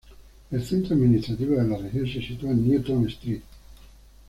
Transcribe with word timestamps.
El 0.49 0.65
centro 0.65 0.95
administrativo 0.95 1.57
de 1.57 1.63
la 1.63 1.77
región 1.77 2.07
se 2.07 2.25
sitúa 2.27 2.49
en 2.49 2.67
Newtown 2.67 3.05
St. 3.05 3.43